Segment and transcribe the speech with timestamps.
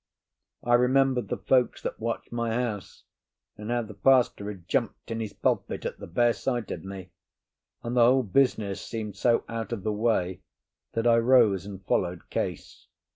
[0.63, 3.03] I remembered the folks that watched my house,
[3.55, 7.11] and how the pastor had jumped in his pulpit at the bare sight of me;
[7.83, 10.41] and the whole business seemed so out of the way
[10.93, 12.87] that I rose and followed Case.